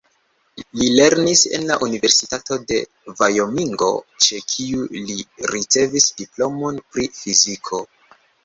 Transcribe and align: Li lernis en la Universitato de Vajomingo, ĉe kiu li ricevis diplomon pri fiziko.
Li 0.77 0.85
lernis 0.99 1.41
en 1.57 1.67
la 1.71 1.75
Universitato 1.87 2.57
de 2.71 2.79
Vajomingo, 3.21 3.91
ĉe 4.29 4.41
kiu 4.55 4.89
li 4.97 5.19
ricevis 5.55 6.11
diplomon 6.23 6.85
pri 6.91 7.11
fiziko. 7.21 7.85